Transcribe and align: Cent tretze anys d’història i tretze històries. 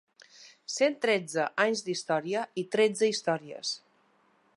Cent 0.75 0.95
tretze 1.03 1.45
anys 1.65 1.83
d’història 1.89 2.45
i 2.63 2.65
tretze 2.77 3.11
històries. 3.13 3.75